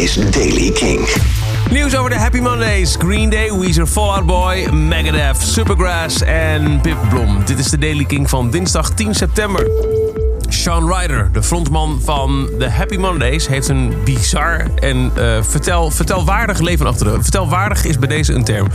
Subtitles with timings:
[0.00, 1.08] is Daily King.
[1.70, 2.96] Nieuws over de Happy Mondays.
[2.98, 7.44] Green Day, Weezer, Fallout Boy, Megadeth, Supergrass en Pip Blom.
[7.44, 9.70] Dit is de Daily King van dinsdag 10 september.
[10.52, 16.58] Sean Ryder, de frontman van de Happy Mondays, heeft een bizar en uh, vertel, vertelwaardig
[16.58, 17.22] leven achter de.
[17.22, 18.66] Vertelwaardig is bij deze een term.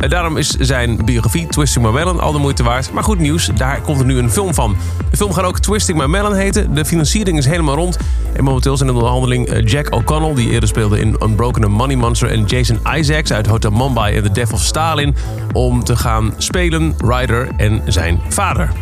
[0.00, 2.92] Uh, daarom is zijn biografie Twisting My Melon al de moeite waard.
[2.92, 4.76] Maar goed nieuws, daar komt er nu een film van.
[5.10, 6.74] De film gaat ook Twisting My Melon heten.
[6.74, 7.98] De financiering is helemaal rond.
[8.32, 11.96] En momenteel zijn in de onderhandeling uh, Jack O'Connell, die eerder speelde in Unbroken Money
[11.96, 15.14] Monster, en Jason Isaacs uit Hotel Mumbai en The Death of Stalin
[15.52, 18.72] om te gaan spelen Ryder en zijn vader.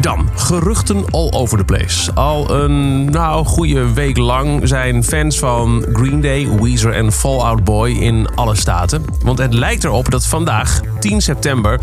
[0.00, 2.12] Dan, geruchten all over the place.
[2.12, 7.90] Al een nou, goede week lang zijn fans van Green Day, Weezer en Fallout Boy
[7.90, 9.04] in alle staten.
[9.24, 11.80] Want het lijkt erop dat vandaag, 10 september,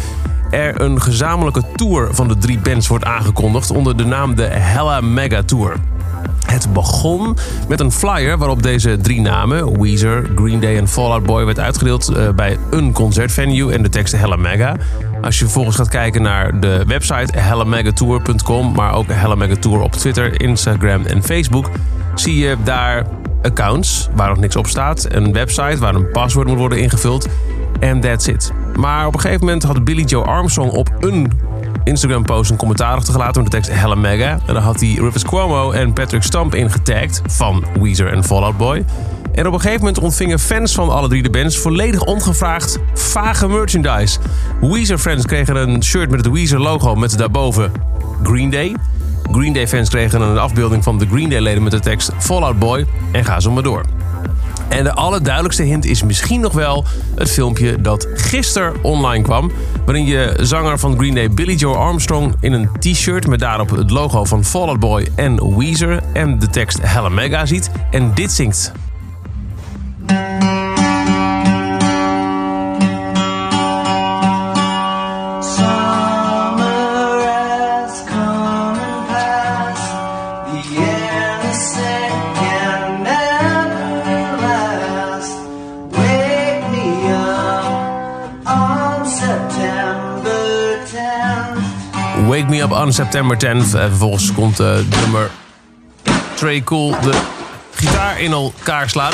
[0.49, 5.01] er een gezamenlijke tour van de drie bands wordt aangekondigd onder de naam de Hella
[5.01, 5.75] Mega Tour.
[6.49, 11.45] Het begon met een flyer waarop deze drie namen, Weezer, Green Day en Fallout Boy,
[11.45, 14.75] werd uitgedeeld uh, bij een concertvenue en de tekst Hella Mega.
[15.21, 19.91] Als je vervolgens gaat kijken naar de website hellamegatour.com, maar ook Hella Mega Tour op
[19.91, 21.69] Twitter, Instagram en Facebook,
[22.15, 23.05] zie je daar
[23.41, 27.27] accounts waar nog niks op staat, een website waar een paswoord moet worden ingevuld
[27.79, 28.51] en that's it.
[28.75, 31.31] Maar op een gegeven moment had Billy Joe Armstrong op een
[31.89, 34.39] Instagram-post een commentaar achtergelaten met de tekst Hella Mega.
[34.45, 38.57] En daar had hij Rivers Cuomo en Patrick Stump in getagd van Weezer en Fallout
[38.57, 38.85] Boy.
[39.33, 43.47] En op een gegeven moment ontvingen fans van alle drie de bands volledig ongevraagd vage
[43.47, 44.19] merchandise.
[44.61, 47.71] Weezer-fans kregen een shirt met het Weezer-logo met daarboven
[48.23, 48.75] Green Day.
[49.31, 52.85] Green Day-fans kregen een afbeelding van de Green Day-leden met de tekst Fallout Boy.
[53.11, 53.98] En ga zo maar door.
[54.69, 59.51] En de allerduidelijkste hint is misschien nog wel het filmpje dat gisteren online kwam.
[59.85, 63.91] Waarin je zanger van Green Day Billy Joe Armstrong in een t-shirt met daarop het
[63.91, 67.71] logo van Fall Out Boy en Weezer en de tekst Hella Mega ziet.
[67.91, 68.71] En dit zingt.
[92.39, 93.45] Wake Me Up on September 10th.
[93.45, 95.31] En vervolgens komt nummer
[96.33, 97.21] Trey Cool de
[97.73, 99.11] gitaar in elkaar slaan.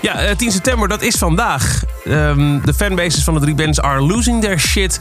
[0.00, 1.82] Ja, uh, 10 september, dat is vandaag.
[2.06, 5.00] Um, de fanbases van de drie bands are losing their shit.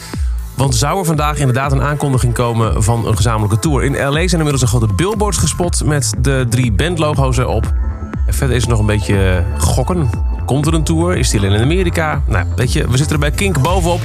[0.55, 3.83] Want zou er vandaag inderdaad een aankondiging komen van een gezamenlijke tour.
[3.83, 7.73] In LA zijn inmiddels een grote billboards gespot met de drie bandlogo's erop.
[8.27, 10.09] En verder is het nog een beetje gokken.
[10.45, 11.17] Komt er een tour?
[11.17, 12.21] Is die alleen in Amerika?
[12.27, 14.01] Nou, weet je, we zitten er bij Kink bovenop.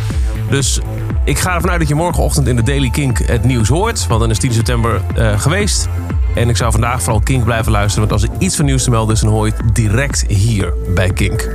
[0.50, 0.81] Dus
[1.25, 4.06] ik ga ervan uit dat je morgenochtend in de Daily Kink het nieuws hoort.
[4.06, 5.88] Want dan is 10 september uh, geweest.
[6.34, 8.09] En ik zou vandaag vooral Kink blijven luisteren.
[8.09, 10.75] Want als er iets van nieuws te melden is, dan hoor je het direct hier
[10.94, 11.49] bij Kink.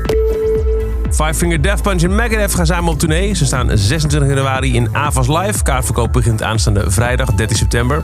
[1.18, 3.34] Five Finger Death Punch en Megadeth gaan samen op tournee.
[3.34, 5.64] Ze staan 26 januari in Avas Live.
[5.64, 8.00] Kaartverkoop begint aanstaande vrijdag 13 september.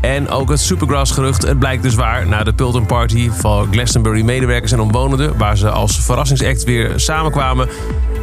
[0.00, 1.42] En ook het Supergrass-gerucht.
[1.42, 5.38] Het blijkt dus waar na de Pilton Party van Glastonbury-medewerkers en omwonenden...
[5.38, 7.68] waar ze als verrassingsact weer samenkwamen...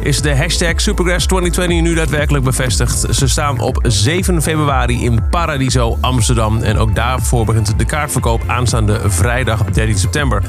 [0.00, 3.06] is de hashtag Supergrass 2020 nu daadwerkelijk bevestigd.
[3.10, 6.62] Ze staan op 7 februari in Paradiso, Amsterdam.
[6.62, 10.42] En ook daarvoor begint de kaartverkoop aanstaande vrijdag 13 september.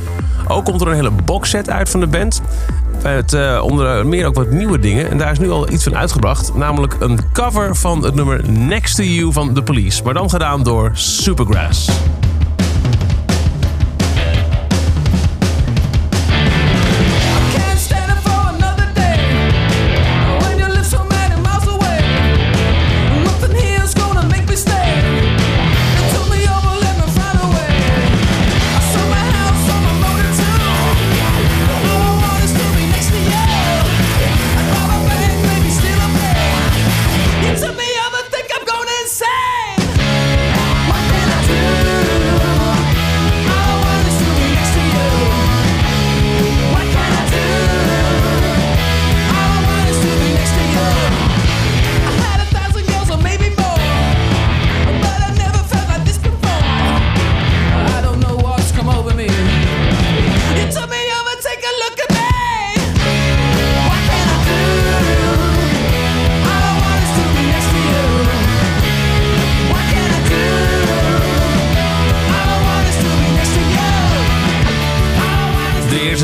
[0.48, 2.42] Ook komt er een hele boxset uit van de band.
[3.04, 5.10] Met uh, onder meer ook wat nieuwe dingen.
[5.10, 6.56] En daar is nu al iets van uitgebracht.
[6.56, 10.04] Namelijk een cover van het nummer Next to You van The Police.
[10.04, 11.90] Maar dan gedaan door Supergrass.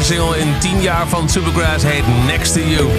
[0.07, 2.89] Single in 10 jaar van Supergrass heet Next to You.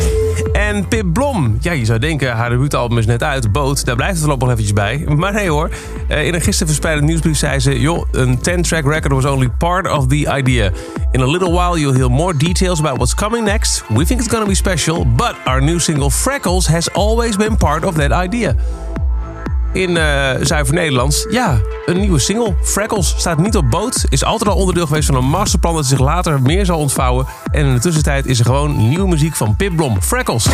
[0.53, 1.57] En Pip Blom.
[1.61, 3.53] Ja, je zou denken, haar debuutalbum is net uit.
[3.53, 5.05] Boot, daar blijft het voorlopig eventjes bij.
[5.17, 5.71] Maar nee hoor.
[6.09, 7.81] Eh, in een gisteren verspreide nieuwsbrief zei ze...
[7.81, 10.71] joh, een 10-track record was only part of the idea.
[11.13, 13.85] In a little while you'll hear more details about what's coming next.
[13.89, 15.07] We think it's gonna be special.
[15.07, 18.55] But our new single Freckles has always been part of that idea
[19.73, 21.27] in uh, zuiver Nederlands.
[21.31, 22.55] Ja, een nieuwe single.
[22.63, 24.05] Freckles staat niet op boot.
[24.09, 27.27] Is altijd al onderdeel geweest van een masterplan dat zich later meer zal ontvouwen.
[27.51, 30.03] En in de tussentijd is er gewoon nieuwe muziek van Pip Blom.
[30.03, 30.47] Freckles.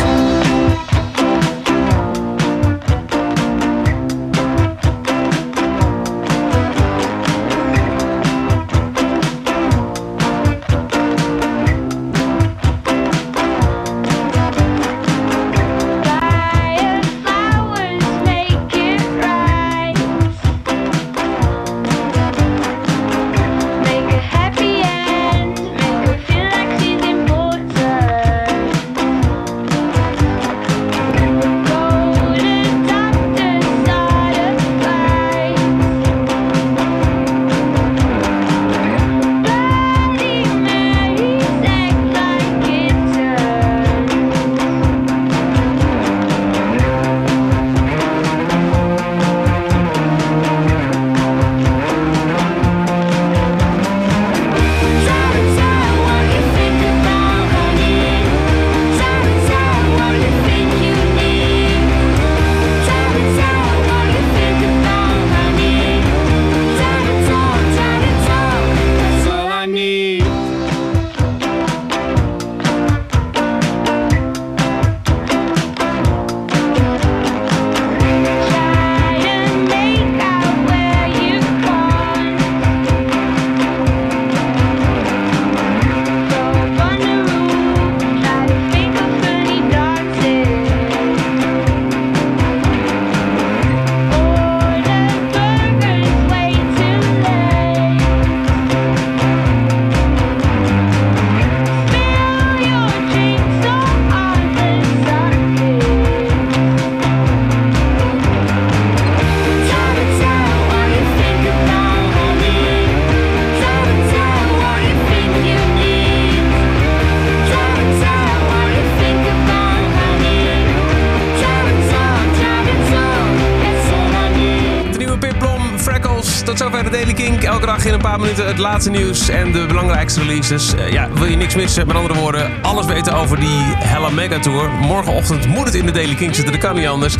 [126.45, 127.43] Tot zover de Daily Kink.
[127.43, 130.73] Elke dag in een paar minuten het laatste nieuws en de belangrijkste releases.
[130.73, 131.87] Uh, ja, wil je niks missen?
[131.87, 134.69] Met andere woorden, alles weten over die Hella Mega Tour.
[134.69, 137.15] Morgenochtend moet het in de Daily Kink zitten, dat kan niet anders.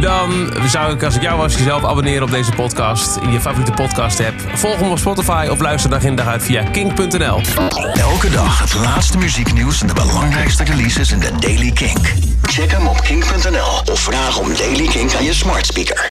[0.00, 3.72] Dan zou ik, als ik jou was, jezelf abonneren op deze podcast in je favoriete
[3.72, 4.34] podcast app.
[4.54, 7.40] Volg hem op Spotify of luister dag in dag uit via kink.nl.
[7.94, 12.14] Elke dag het laatste muzieknieuws en de belangrijkste releases in de Daily Kink.
[12.42, 16.06] Check hem op kink.nl of vraag om Daily Kink aan je smart speaker.